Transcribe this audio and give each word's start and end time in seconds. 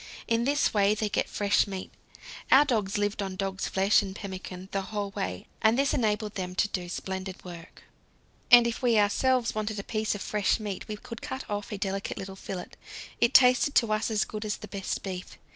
In 0.27 0.45
this 0.45 0.73
way 0.73 0.95
they 0.95 1.09
get 1.09 1.29
fresh 1.29 1.67
meat. 1.67 1.91
Our 2.51 2.65
dogs 2.65 2.97
lived 2.97 3.21
on 3.21 3.35
dog's 3.35 3.67
flesh 3.67 4.01
and 4.01 4.15
pemmican 4.15 4.67
the 4.71 4.81
whole 4.81 5.11
way, 5.11 5.45
and 5.61 5.77
this 5.77 5.93
enabled 5.93 6.33
them 6.33 6.55
to 6.55 6.67
do 6.69 6.89
splendid 6.89 7.45
work. 7.45 7.83
And 8.49 8.65
if 8.65 8.81
we 8.81 8.97
ourselves 8.97 9.53
wanted 9.53 9.77
a 9.77 9.83
piece 9.83 10.15
of 10.15 10.21
fresh 10.23 10.59
meat 10.59 10.87
we 10.87 10.97
could 10.97 11.21
cut 11.21 11.47
off 11.47 11.71
a 11.71 11.77
delicate 11.77 12.17
little 12.17 12.35
fillet; 12.35 12.69
it 13.19 13.35
tasted 13.35 13.75
to 13.75 13.93
us 13.93 14.09
as 14.09 14.25
good 14.25 14.43
as 14.43 14.57
the 14.57 14.67
best 14.67 15.03
beef. 15.03 15.37